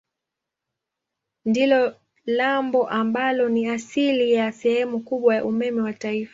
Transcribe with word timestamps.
Ndilo 1.45 1.95
lambo 2.25 2.89
ambalo 2.89 3.49
ni 3.49 3.67
asili 3.69 4.33
ya 4.33 4.51
sehemu 4.51 4.99
kubwa 4.99 5.35
ya 5.35 5.45
umeme 5.45 5.81
wa 5.81 5.93
taifa. 5.93 6.29